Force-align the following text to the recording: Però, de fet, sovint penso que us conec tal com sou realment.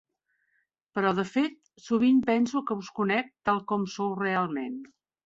Però, 0.97 1.11
de 1.19 1.25
fet, 1.33 1.59
sovint 1.87 2.21
penso 2.29 2.63
que 2.71 2.79
us 2.85 2.89
conec 3.01 3.29
tal 3.51 3.61
com 3.73 3.85
sou 3.97 4.17
realment. 4.23 4.81